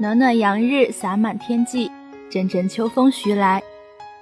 [0.00, 1.90] 暖暖阳日洒满天际，
[2.30, 3.62] 阵阵秋风徐来，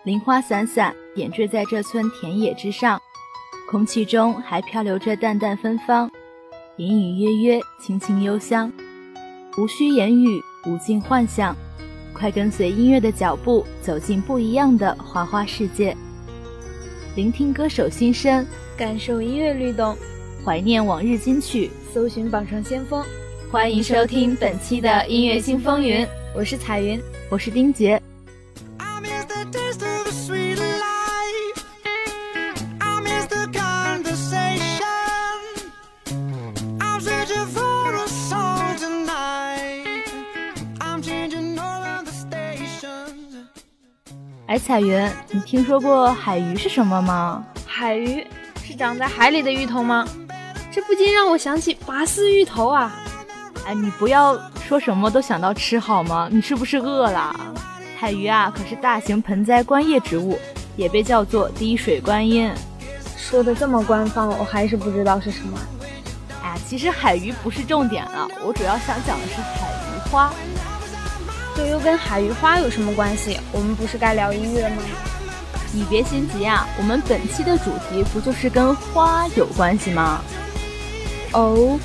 [0.02, 3.00] 林花散散点缀在这村田野之上，
[3.70, 6.10] 空气中还漂流着淡淡芬芳，
[6.78, 8.72] 隐隐约约，清清幽香。
[9.56, 11.54] 无需言语，无尽幻想，
[12.12, 15.96] 快跟随音乐的脚步，走进不一样的花花世界。
[17.14, 18.44] 聆听歌手心声，
[18.76, 19.96] 感受音乐律动，
[20.44, 23.00] 怀念往日金曲，搜寻榜上先锋。
[23.50, 27.98] 欢迎收听本期的音乐新风云，我是彩云，我是丁杰。
[44.46, 47.42] 哎，彩云，你听说过海鱼是什么吗？
[47.66, 48.26] 海鱼
[48.62, 50.06] 是长在海里的芋头吗？
[50.70, 52.94] 这不禁让我想起拔丝芋头啊！
[53.68, 54.34] 哎，你不要
[54.66, 56.26] 说什么都想到吃好吗？
[56.32, 57.38] 你是不是饿了？
[57.98, 60.38] 海鱼啊，可是大型盆栽观叶植物，
[60.74, 62.50] 也被叫做滴水观音。
[63.18, 65.58] 说的这么官方，我还是不知道是什么。
[66.42, 70.32] 哎，其实海鱼不是重点了，我主要想讲的是海鱼花。
[71.54, 73.38] 这又跟海鱼花有什么关系？
[73.52, 74.82] 我们不是该聊音乐吗？
[75.74, 80.22] 你别心急啊，我们本期的主题不就是跟花有关系吗？
[81.32, 81.78] 哦，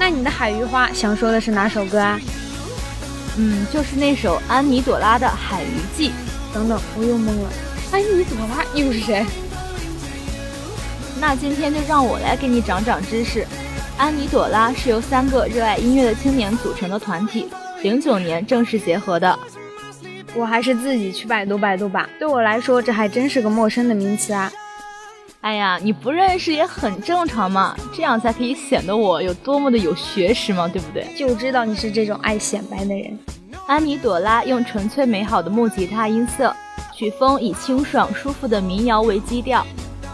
[0.00, 2.18] 那你的海鱼花想说的是哪首歌啊？
[3.36, 6.08] 嗯，就是那首安妮朵拉的《海鱼记》。
[6.54, 7.50] 等等，我又懵了，
[7.92, 9.26] 安妮朵拉又是谁？
[11.20, 13.46] 那今天就让我来给你长长知识。
[13.98, 17.50] 安妮朵拉是由三个热爱音乐的青年组成的团体。
[17.82, 19.38] 零九年正式结合的，
[20.34, 22.08] 我还是自己去百度百度吧。
[22.18, 24.50] 对我来说，这还真是个陌生的名词啊！
[25.40, 31.06] 哎呀，你不认识也很正常嘛，这样才可以显得我有多么的有学识嘛，对不对？
[31.16, 33.18] 就知道你是这种爱显摆的人。
[33.66, 36.54] 安妮朵拉用纯粹美好的木吉他音色，
[36.94, 39.66] 曲风以清爽舒服的民谣为基调，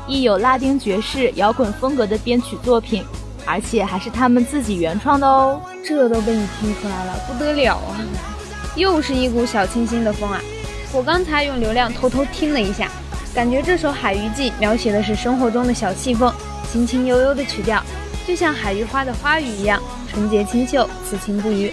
[0.07, 3.05] 亦有拉丁爵士摇滚风格的编曲作品。
[3.49, 7.95] 而且还是他们自己原创的哦，这都被你听出来了，不得了啊！
[8.75, 10.41] 又是一股小清新的风啊！
[10.93, 12.91] 我刚才用流量偷偷听了一下，
[13.37, 16.33] 感觉这首《海鱼记》描写的是生活中的小气氛，
[16.73, 17.83] 轻轻悠悠的曲调，
[18.27, 21.71] 就像海鱼花的花语一样，纯洁清秀，此情不渝。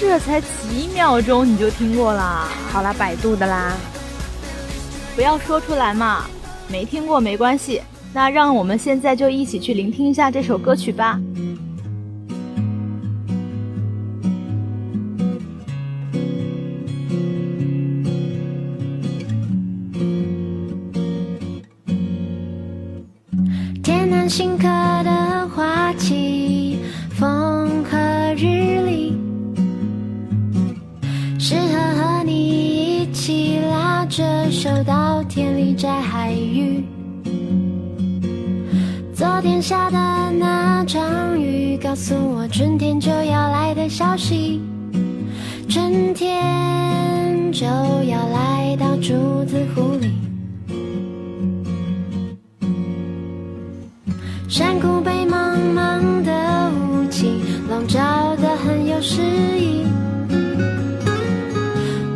[0.00, 2.48] 这才几秒钟你就听过啦？
[2.72, 3.76] 好啦，百度的啦，
[5.14, 6.24] 不要说出来嘛，
[6.66, 7.80] 没听过没关系。
[8.12, 11.20] 那让我们现在就一起去聆听一下这首歌曲吧。
[24.32, 24.64] 天南星科
[25.04, 26.78] 的花期，
[27.10, 27.98] 风和
[28.34, 29.14] 日丽，
[31.38, 36.82] 适合和你一起拉着手到田里摘海芋。
[39.14, 39.98] 昨天下的
[40.38, 44.62] 那场雨，告诉我春天就要来的消息。
[45.68, 49.94] 春天就要来到竹子湖
[59.02, 59.20] 得很有诗
[59.58, 59.84] 意，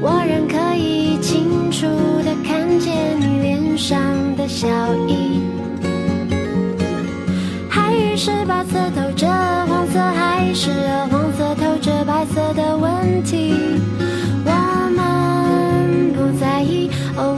[0.00, 1.86] 我仍可以清楚
[2.24, 4.00] 的看见你脸上
[4.36, 4.68] 的笑
[5.08, 5.40] 意。
[7.68, 9.26] 海是白色透着
[9.66, 10.70] 黄色，还是
[11.10, 13.54] 黄色透着白色的问题？
[14.44, 14.50] 我
[14.94, 17.34] 们不在意，哦，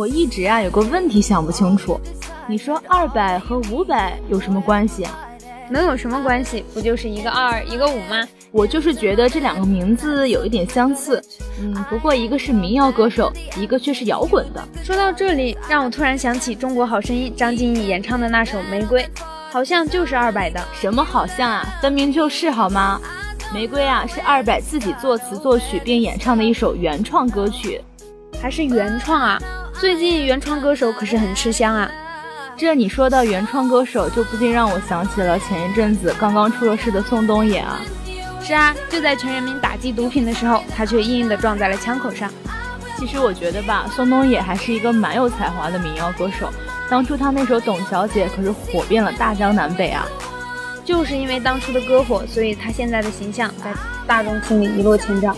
[0.00, 2.00] 我一直啊有个问题想不清楚，
[2.46, 5.28] 你说二百和五百有什么关系啊？
[5.68, 6.64] 能有什么关系？
[6.72, 8.26] 不就是一个二，一个五吗？
[8.50, 11.22] 我就是觉得这两个名字有一点相似，
[11.60, 14.68] 嗯，不过一个是民谣歌手，一个却是摇滚的。
[14.82, 19.02] 说到这里，让我突然想起《中国好声音》张歆艺演唱的那首《玫瑰》，
[19.50, 20.58] 好像就是二百的。
[20.72, 21.78] 什么好像啊？
[21.82, 22.98] 分明就是好吗？
[23.54, 27.78] 《玫瑰》啊是二百自己作词作曲并演唱的一首原创歌曲，
[28.40, 29.38] 还是原创啊？
[29.80, 31.90] 最近原创歌手可是很吃香啊。
[32.54, 37.80] 这你说到原创歌手，就不禁让我想起了前一阵子刚刚出了事的宋冬野啊。
[38.42, 42.30] 是啊，就在全人民打击毒品的时候，他却硬硬的撞在了枪口上。
[42.98, 46.52] 其实我觉得吧，宋冬野还是一个蛮有才华的民谣歌手。
[46.90, 50.06] 当初他那首《董小姐》可是火遍了大江南北啊。
[50.84, 53.72] 就是因为当初的歌火，所以他现在的形象在
[54.06, 55.34] 大众心里一落千丈。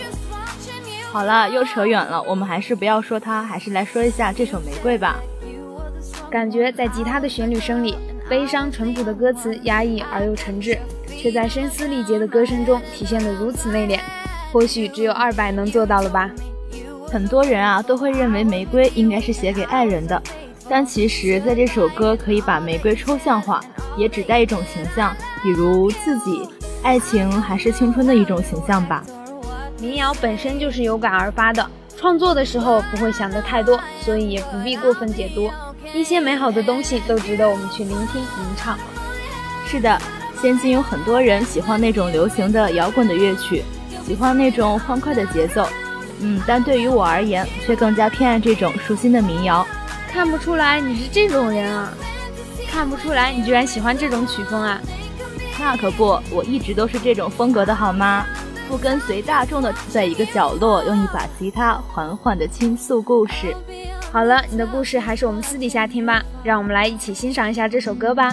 [1.12, 5.16] 好了，又扯远了，我们还是不要说他，还是来说一下这首《玫瑰》吧。
[6.31, 7.99] 感觉在吉他的旋律声里，
[8.31, 10.78] 悲伤淳朴的歌词压抑而又诚挚。
[11.19, 14.00] 却在声嘶力竭的歌声中体现得如此内敛，
[14.50, 16.31] 或许只有二百能做到了吧。
[17.07, 20.21] 很多人啊都会认为玫瑰应该是写给爱人的，
[20.66, 23.61] 但其实在这首歌可以把玫瑰抽象化，
[23.99, 26.49] 也指代一种形象，比如自己、
[26.83, 29.04] 爱情还是青春的一种形象吧。
[29.83, 35.51] 民谣本身就是有感而发的，创作的时候不会想得太多，所以也不必过分解读。
[35.93, 38.79] 一些美好的东西都值得我们去聆听吟唱。
[39.67, 40.01] 是的。
[40.41, 43.65] 现今有很多人喜欢那种流行的摇滚的乐曲，
[44.07, 45.69] 喜欢那种欢快的节奏，
[46.21, 49.67] 嗯，但对于我而言，却更加偏爱这种舒心的民谣。
[50.09, 51.93] 看不出来你是这种人啊！
[52.69, 54.81] 看不出来你居然喜欢这种曲风啊！
[55.61, 58.27] 那可不，我一直都是这种风格的好吗？
[58.73, 63.55] 不跟随大众的，在一个角落用一把吉他缓缓的倾诉故事。
[64.11, 68.33] 好了，你的故事还是我们私底下听吧，让我们来一起欣赏一下这首歌吧。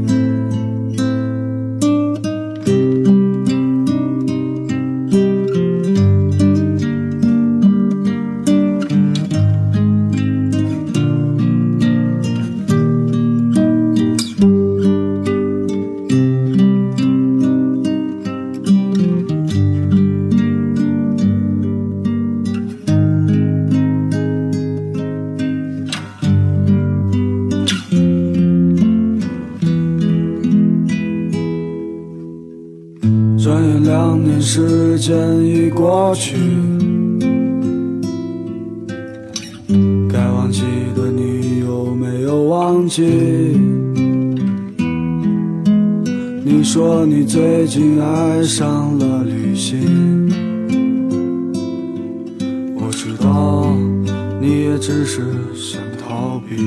[42.91, 43.01] 有忘记？
[46.43, 49.79] 你说你最近爱上了旅行，
[52.75, 53.73] 我知道
[54.41, 55.21] 你也只是
[55.55, 56.57] 想逃避，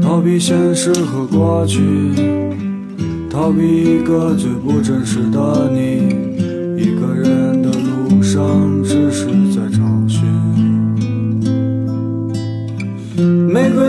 [0.00, 1.80] 逃避现实和过去。
[3.28, 6.33] 逃避一个最不真实的你，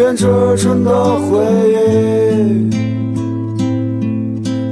[0.00, 0.24] 编织
[0.56, 2.70] 成的回忆。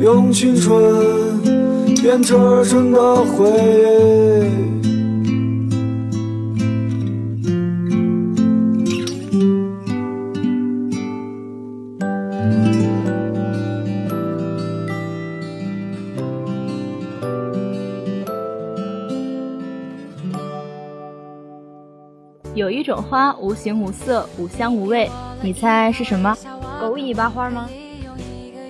[0.03, 1.39] 用青春
[1.97, 2.33] 编织
[2.65, 4.78] 成的回忆。
[22.89, 25.11] 种花无形无色无香无味，
[25.43, 26.35] 你猜是什么？
[26.81, 27.69] 狗尾巴花吗？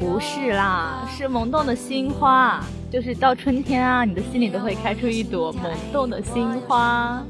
[0.00, 2.60] 不是啦，是萌动的心花，
[2.90, 7.22] 就是到春天啊，你的心里都会开出一朵萌动的心花。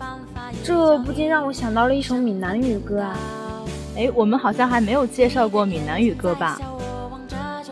[0.65, 3.15] 这不禁让我想到了一首闽南语歌啊！
[3.95, 6.59] 哎，我们好像还没有介绍过闽南语歌吧？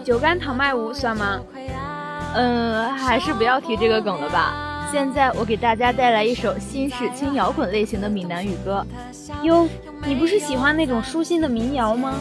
[0.05, 1.41] 酒干倘卖无算吗？
[2.35, 4.66] 嗯，还是不要提这个梗了吧。
[4.91, 8.87] 现在我给大家带来一首新式轻摇滚类型的闽南语歌。
[9.43, 9.69] 哟，
[10.07, 12.15] 你不是喜欢那种舒心的民谣吗？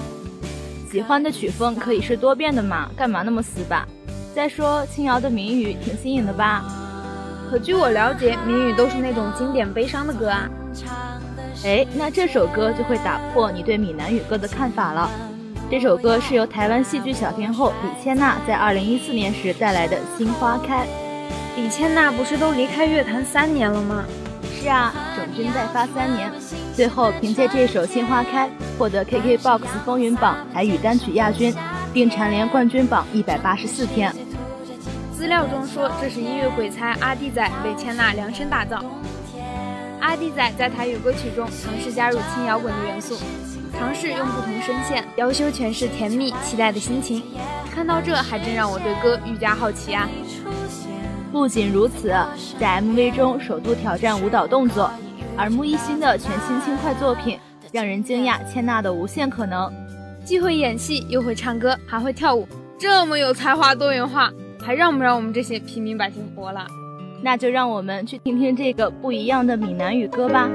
[0.91, 3.87] 喜欢的曲风可以是多变的嘛，干嘛那么死板？
[4.33, 6.63] 再说轻摇的民语挺新颖的吧？
[7.49, 10.49] 可据我了解，民语都是那种经典悲伤的歌啊。
[11.63, 15.09] 哎，那这首歌就会打破你对闽南语歌的看法了。
[15.69, 20.85] 这首歌是由台湾戏剧小天后李千娜在二零一四年时带来的《新花开》。
[21.55, 24.03] 李千娜不是都离开乐坛三年了吗？
[24.61, 26.29] 是啊，整军再发三年，
[26.75, 28.47] 最后凭借这首《杏花开》
[28.77, 31.55] 获得 KKBOX 风云榜台语单曲亚军，
[31.93, 34.13] 并蝉联冠军榜一百八十四天。
[35.15, 38.83] 资料中说，这是音乐鬼才阿弟仔为千娜量身打造。
[40.01, 43.17] 阿弟仔在台语歌曲中尝试加入轻摇滚的元素，
[43.79, 47.23] 尝试用不同声线要求诠释甜蜜期待的心情。
[47.73, 50.09] 看到这，还真让我对歌愈加好奇啊！
[51.35, 52.07] 不仅如此，
[52.57, 54.89] 在 MV 中首度挑战舞蹈动作，
[55.35, 57.37] 耳目一新的全新轻快作品，
[57.73, 59.69] 让人惊讶千娜的无限可能。
[60.23, 62.47] 既会演戏，又会唱歌，还会跳舞，
[62.79, 66.65] 这么有才华、多元化，还让不让我们这些平民百姓活了？
[67.21, 70.49] 那就让我们去听听这个不一样的闽南语歌吧。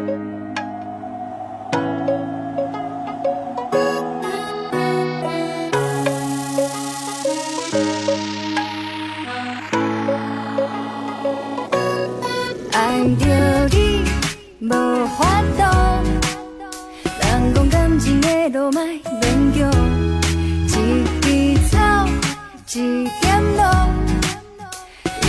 [22.80, 22.82] 一
[23.20, 23.62] 点露，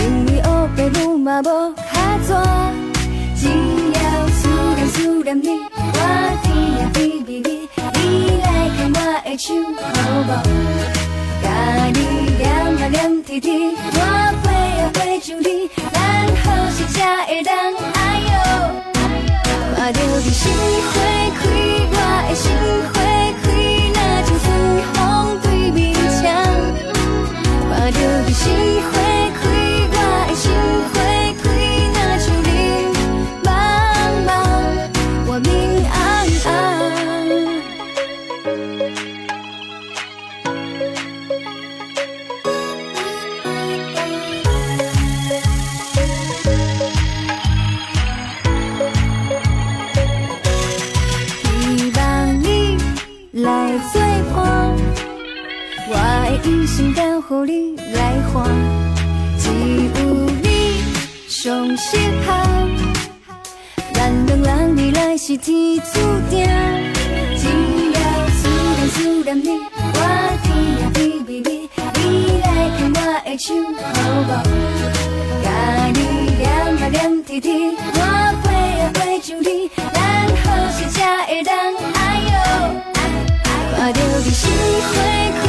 [0.26, 1.82] 为黑白母嘛无卡
[2.26, 2.32] 纸，
[3.36, 3.42] 只
[3.92, 5.98] 要思念思念你，我
[6.42, 9.44] 甜呀甜蜜蜜，你来牵我的手
[9.76, 9.84] 好
[10.28, 10.30] 无？
[11.42, 11.44] 甲
[11.92, 11.98] 你
[12.38, 13.98] 黏啊黏贴贴，我
[14.42, 14.44] 飞
[14.80, 15.94] 啊飞上你，咱
[16.42, 17.52] 好时才会当
[17.92, 17.96] 哎
[18.32, 18.34] 哟，
[19.76, 20.40] 看着你心
[20.88, 20.90] 花
[21.36, 21.42] 开，
[61.82, 62.28] 上适合，
[63.92, 65.98] 咱两人未来是天注
[66.30, 66.46] 定，
[67.36, 67.42] 只
[67.90, 68.40] 要思
[68.76, 69.48] 念思念你，
[69.94, 69.98] 我
[70.44, 70.46] 甜
[70.78, 72.00] 呀甜蜜蜜，你
[72.40, 72.46] 来
[72.78, 73.90] 牵我的手好
[74.28, 74.30] 无？
[75.42, 75.46] 甲
[75.92, 75.98] 你
[76.38, 77.50] 黏啊黏贴贴，
[77.94, 77.98] 我
[78.42, 78.46] 飞
[78.80, 79.96] 啊飞上你，咱
[80.44, 81.52] 好时才会当
[81.94, 81.96] 哎
[82.30, 82.34] 哟，
[83.76, 85.42] 看着你心花开，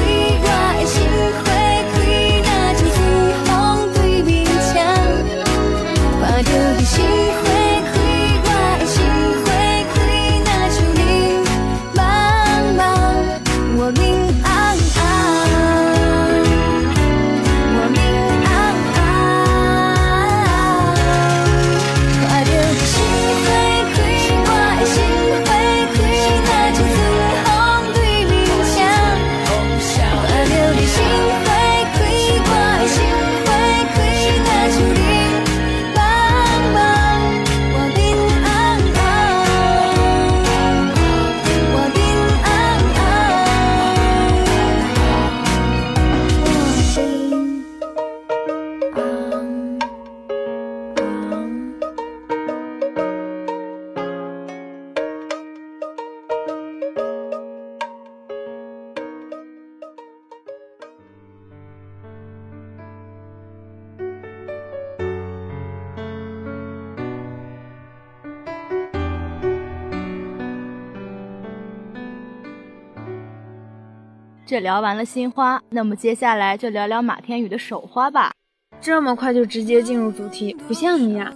[74.53, 78.31] 这聊完了新花，那么接下来就聊聊马天宇的首花吧。
[78.79, 81.33] 这么快就直接进入主题，不像你啊！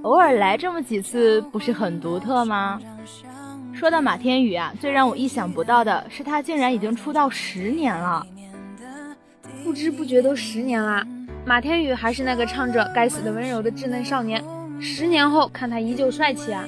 [0.00, 2.80] 偶尔来这么几次，不是很独特吗？
[3.74, 8.26] 说到马天宇啊，最让我意想不到的是，他竟然已经出道十年了。
[9.62, 11.06] 不知不觉都十年啦，
[11.44, 14.42] 马天宇还是那个唱着《该死的温柔》的稚嫩少年。
[14.80, 16.64] 十年后看他依旧帅气啊！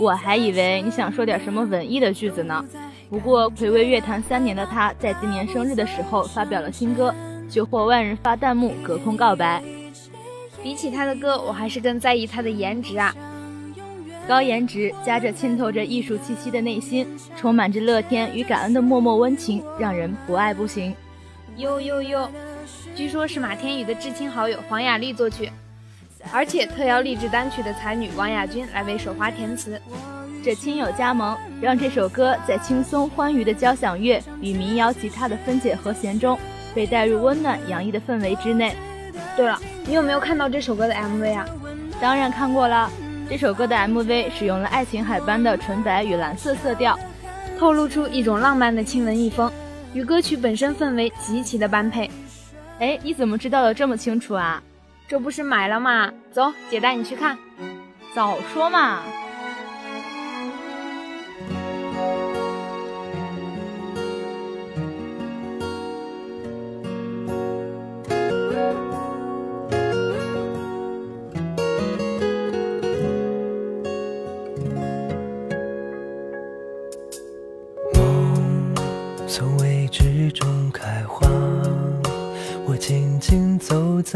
[0.00, 2.64] 我还以为你想说点什么文艺的句子呢。
[3.08, 7.14] 不过暌违乐坛三年的他，在今年生日的时候发表了新歌，
[7.48, 9.62] 就获万人发弹幕隔空告白。
[10.62, 13.14] 比起他的歌，我还是更在意他的颜值啊！
[14.26, 20.92] 高颜值加着浸透着艺术气息的内心，充满着乐天与感恩的默默温情，让人不爱不行。
[21.58, 22.28] 哟哟哟！
[22.96, 25.48] 据说是马天宇的至亲好友黄雅莉作曲。
[26.32, 29.80] 而且特邀励志单曲的才女王雅君来为手花填词，
[30.46, 36.38] 这亲友加盟，让这首歌在轻松欢愉的交响乐与民谣吉他的分解和弦中，
[36.72, 38.72] 被带入温暖洋溢的氛围之内。
[39.36, 41.44] 对了，你有没有看到这首歌的 MV 啊？
[42.00, 42.88] 当然看过了，
[43.28, 46.96] 这首歌的 MV 使用了爱琴海般的纯白与蓝色色调，
[47.58, 49.50] 透露出一种浪漫的亲文艺风，
[49.94, 52.08] 与歌曲本身氛围极其的般配。
[52.78, 54.62] 哎，你怎么知道的这么清楚啊？
[55.08, 56.08] 这不是买了吗？
[56.30, 57.36] 走，姐带你去看。
[58.14, 59.00] 早说嘛！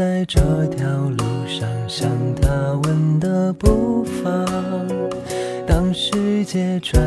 [0.01, 2.09] 在这条路上，向
[2.41, 2.49] 他
[2.85, 4.23] 问的步伐。
[5.67, 6.99] 当世界转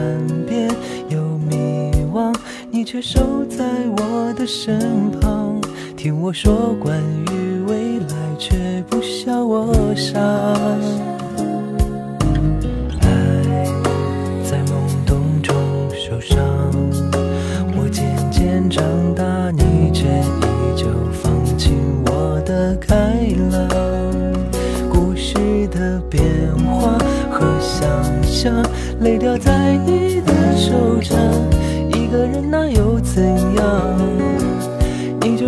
[0.46, 0.70] 变
[1.09, 2.33] 又迷惘，
[2.70, 3.64] 你却守在
[3.96, 5.61] 我的身旁，
[5.96, 7.02] 听我说关
[7.33, 8.54] 于未来，却
[8.88, 10.20] 不笑我傻。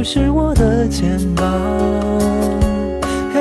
[0.09, 1.45] 是我的肩膀。
[3.35, 3.41] 嘿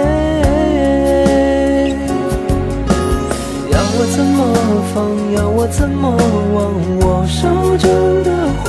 [3.72, 4.44] 要我怎么
[4.92, 5.06] 放？
[5.38, 6.10] 要我怎么
[6.56, 6.74] 忘？
[7.02, 7.48] 我手
[7.78, 7.88] 中
[8.24, 8.32] 的
[8.64, 8.66] 花。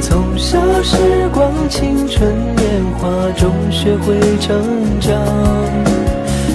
[0.00, 0.96] 从小时
[1.34, 2.64] 光，青春年
[3.00, 4.56] 华中学会成
[5.00, 5.10] 长。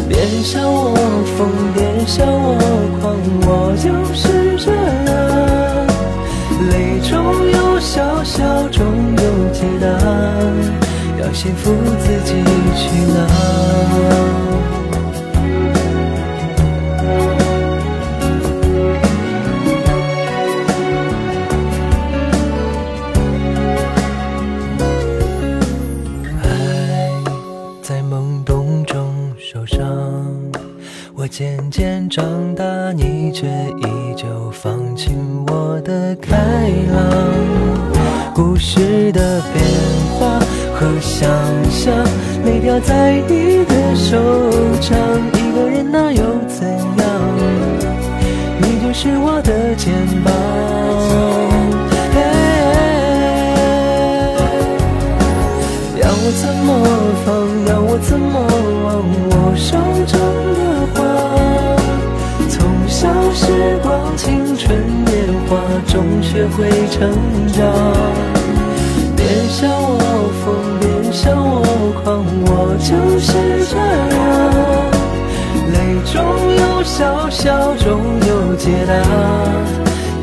[0.08, 0.96] 别笑我
[1.36, 2.56] 疯，别笑我
[3.02, 3.14] 狂，
[3.46, 5.12] 我就是这样。
[6.70, 7.12] 泪中
[7.52, 8.86] 有笑，笑中
[9.88, 12.34] 要幸福自己
[12.76, 14.41] 去拿。
[41.72, 41.96] 想，
[42.46, 44.18] 泪掉在你的手
[44.82, 44.92] 掌。
[45.34, 47.08] 一个人那又怎样？
[48.60, 49.92] 你就是我的肩
[50.24, 50.32] 膀。
[55.98, 56.70] 要我怎么
[57.26, 57.28] 放？
[57.68, 58.34] 要我怎么
[58.84, 58.88] 忘？
[59.32, 59.70] 我手
[60.06, 60.14] 中
[60.54, 60.60] 的
[60.94, 61.00] 花。
[62.50, 63.00] 从小
[63.34, 65.10] 时光，青春年
[65.48, 65.50] 华
[65.88, 67.00] 中学会成
[67.48, 67.58] 长。
[69.16, 70.04] 别笑，我
[72.84, 73.32] 就是
[73.70, 74.92] 这样。
[75.72, 75.78] 泪
[76.12, 76.22] 中
[76.56, 78.94] 有笑，笑中有解答，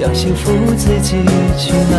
[0.00, 1.16] 要幸福自己
[1.56, 1.96] 去拿。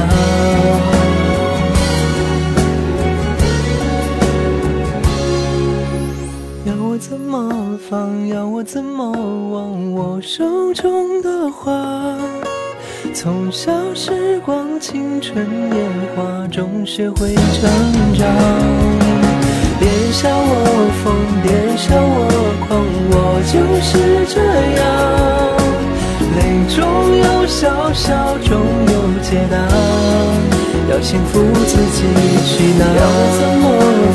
[6.65, 8.27] 要我怎么放？
[8.27, 9.93] 要我怎么忘？
[9.93, 11.71] 我手中的花，
[13.13, 17.69] 从小时光，青春年华中学会成
[18.17, 18.88] 长。
[30.99, 32.03] 要幸福自己
[32.43, 32.83] 去拿。
[32.83, 33.65] 要我怎么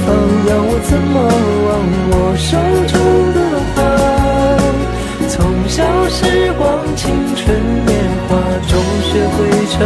[0.04, 0.06] 放？
[0.50, 1.16] 要我怎么
[1.64, 1.72] 忘？
[2.12, 2.60] 我手
[2.92, 2.94] 中
[3.32, 3.38] 的
[3.72, 3.76] 花，
[5.30, 5.32] 从
[5.66, 6.62] 小时光，
[6.94, 7.02] 青
[7.34, 7.90] 春年
[8.28, 8.36] 华
[8.68, 9.36] 中学会
[9.72, 9.80] 成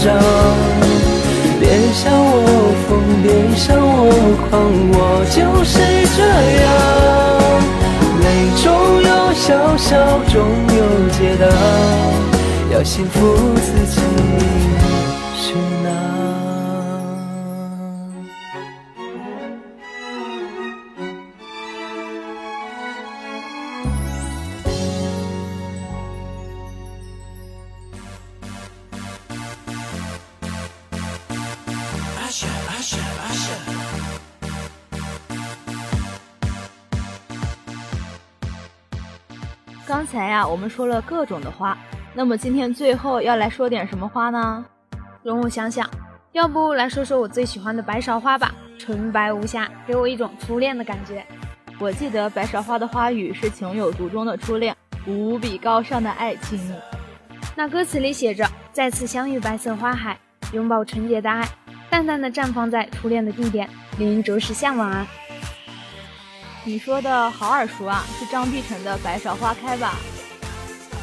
[0.00, 0.10] 长。
[1.60, 2.42] 别笑我
[4.50, 4.52] 狂，
[4.90, 4.98] 我
[5.30, 5.78] 就是
[6.16, 6.18] 这
[6.64, 6.66] 样。
[8.24, 8.26] 泪
[8.60, 8.66] 中
[9.04, 9.86] 有笑，笑
[10.32, 10.34] 中
[10.74, 10.78] 有
[11.12, 11.46] 解答，
[12.74, 14.00] 要幸福自己
[39.90, 41.76] 刚才呀，我们说了各种的花，
[42.14, 44.64] 那么今天最后要来说点什么花呢？
[45.24, 45.84] 容我想想，
[46.30, 51.26] 要不来说说我最喜欢的白芍花吧，纯白无瑕，给我一种初恋的感觉。
[51.80, 54.76] 我记得白芍花的花语是情有独钟的初恋，
[55.08, 56.72] 无比高尚的爱情。
[57.56, 60.16] 那歌词里写着：“再次相遇白色花海，
[60.52, 61.44] 拥抱纯洁的爱，
[61.90, 65.04] 淡淡的绽放在初恋的地点，令人着实向往啊。”
[66.62, 69.96] 你说的好耳熟啊，是张碧晨的《白芍花开》吧？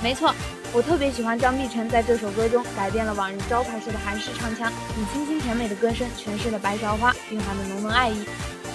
[0.04, 0.32] 没错，
[0.72, 8.24] 我特别喜欢张碧晨在这首歌中改变了往日招牌式的韩式唱腔，以清新甜美的歌声诠释了白芍花蕴含的浓浓爱意。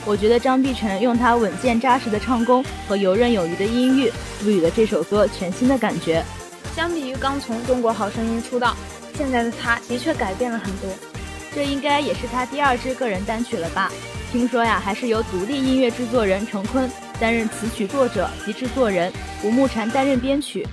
[0.04, 6.24] 我觉得张碧晨用他稳健扎实的唱功和游刃有余的音域，赋予了这首歌全新的感觉。
[6.74, 8.76] 相比于刚从《中国好声音》出道，
[9.16, 10.90] 现在的他的确改变了很多。
[11.54, 13.92] 这应该也是他第二支个人单曲了吧？
[14.32, 16.90] 听说呀，还是由独立音乐制作人程坤
[17.20, 19.12] 担任词曲作者及制作人，
[19.44, 20.66] 吴慕禅担任编曲。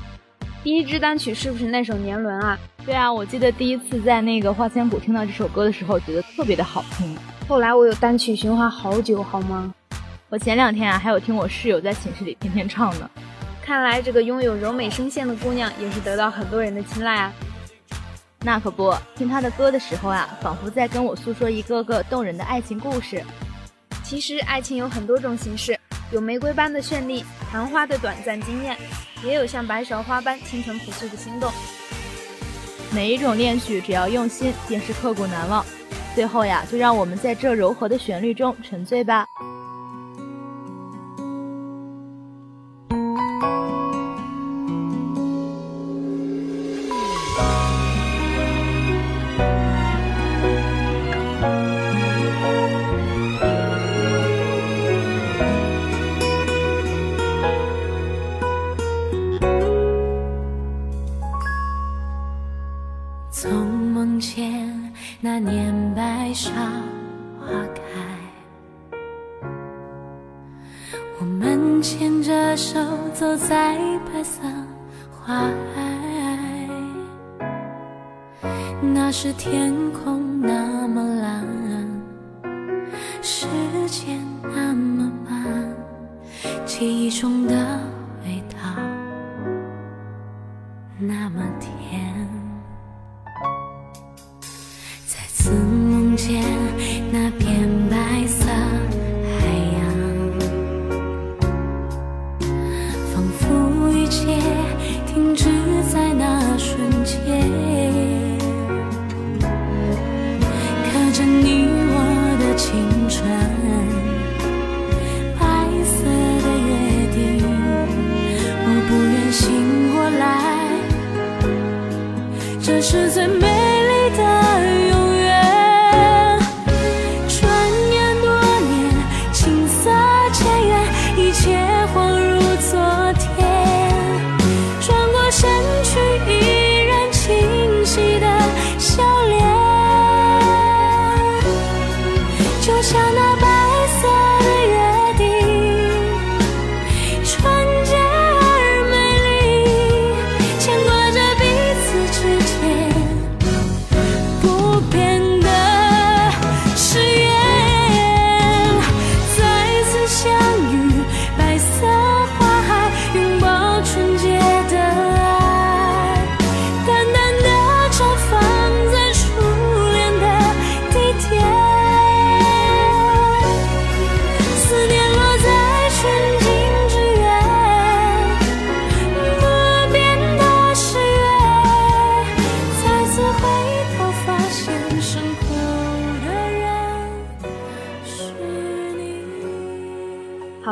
[0.64, 2.58] 第一支单曲是不是那首《年轮》啊？
[2.86, 7.18] 对啊，我记得第一次在那个花千骨听到这首歌的时候，觉得特别的好听。
[7.50, 9.74] 后来我有单曲循环好久，好吗？
[10.30, 13.10] 我前两天啊，还有听我室友在寝室里天天唱呢。
[13.62, 17.34] 看来这个拥有柔美声线的姑娘，也是得到很多人的青睐啊。
[18.40, 23.22] 那可不，听她的歌的时候啊，仿佛在跟我诉说一个个动人的爱情故事。
[24.04, 25.80] 其实爱情有很多种形式，
[26.12, 28.76] 有玫瑰般的绚丽，昙花的短暂惊艳，
[29.24, 31.52] 也有像白芍花般清纯朴素的心动。
[32.92, 35.64] 每一种恋曲，只要用心，便是刻骨难忘。
[36.16, 39.26] 最后呀，就让我们在这柔和的旋律中沉醉吧。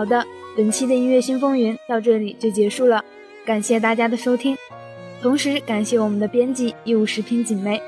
[0.07, 3.03] 的，本期的音乐新风云到这里就结束了，
[3.45, 4.55] 感谢大家的收听，
[5.21, 7.81] 同时感谢我们的编辑义务视频锦梅，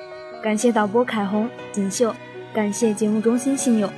[0.43, 2.13] 感谢导播凯红锦绣，
[2.53, 3.89] 感谢节目中心信友，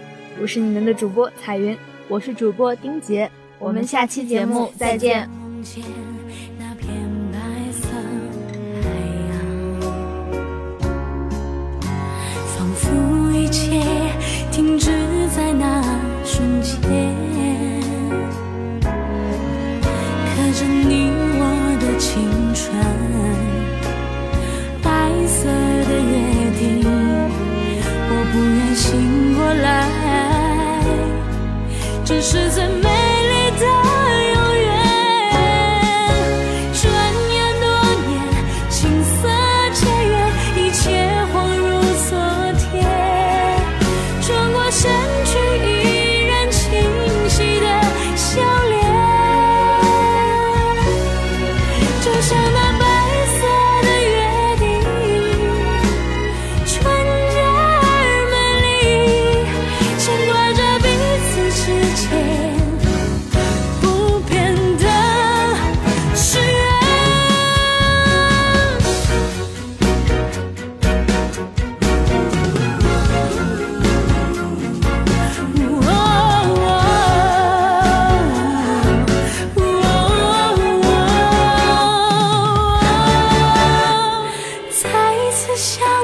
[0.42, 3.30] 我是你们的主播彩云，我是主播丁杰，
[3.60, 5.30] 我们下期节目再见。
[12.58, 13.82] 仿佛一切
[14.52, 14.92] 停止
[15.36, 15.84] 在那
[16.24, 17.51] 瞬间。
[18.82, 20.92] 刻着你
[21.40, 21.42] 我
[21.80, 22.10] 的青
[22.54, 22.62] 春，
[24.82, 24.88] 白
[25.28, 25.40] 色
[25.88, 26.12] 的约
[26.60, 26.62] 定，
[28.10, 28.88] 我不愿醒
[29.36, 29.66] 过来，
[32.04, 33.01] 只是最美。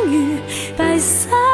[0.08, 0.38] 与，
[0.76, 1.47] 白色